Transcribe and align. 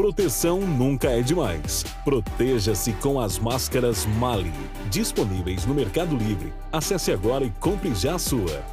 Proteção 0.00 0.60
nunca 0.62 1.10
é 1.10 1.20
demais. 1.20 1.84
Proteja-se 2.04 2.90
com 2.94 3.20
as 3.20 3.38
máscaras 3.38 4.06
Mali. 4.18 4.50
Disponíveis 4.88 5.66
no 5.66 5.74
Mercado 5.74 6.16
Livre. 6.16 6.54
Acesse 6.72 7.12
agora 7.12 7.44
e 7.44 7.50
compre 7.60 7.94
já 7.94 8.14
a 8.14 8.18
sua. 8.18 8.64